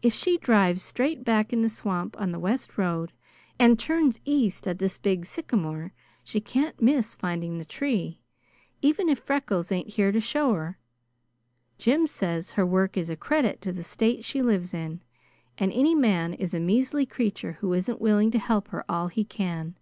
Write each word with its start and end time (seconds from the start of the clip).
If 0.00 0.14
she 0.14 0.38
drives 0.38 0.80
straight 0.84 1.24
back 1.24 1.52
in 1.52 1.62
the 1.62 1.68
swamp 1.68 2.14
on 2.20 2.30
the 2.30 2.38
west 2.38 2.78
road, 2.78 3.12
and 3.58 3.76
turns 3.76 4.20
east 4.24 4.68
at 4.68 4.78
this 4.78 4.96
big 4.96 5.26
sycamore, 5.26 5.92
she 6.22 6.40
can't 6.40 6.80
miss 6.80 7.16
finding 7.16 7.58
the 7.58 7.64
tree, 7.64 8.20
even 8.80 9.08
if 9.08 9.18
Freckles 9.18 9.72
ain't 9.72 9.88
here 9.88 10.12
to 10.12 10.20
show 10.20 10.54
her. 10.54 10.78
Jim 11.78 12.06
says 12.06 12.52
her 12.52 12.64
work 12.64 12.96
is 12.96 13.10
a 13.10 13.16
credit 13.16 13.60
to 13.62 13.72
the 13.72 13.82
State 13.82 14.22
she 14.24 14.40
lives 14.40 14.72
in, 14.72 15.02
and 15.58 15.72
any 15.72 15.96
man 15.96 16.32
is 16.32 16.54
a 16.54 16.60
measly 16.60 17.04
creature 17.04 17.54
who 17.54 17.72
isn't 17.72 18.00
willing 18.00 18.30
to 18.30 18.38
help 18.38 18.68
her 18.68 18.84
all 18.88 19.08
he 19.08 19.24
can. 19.24 19.74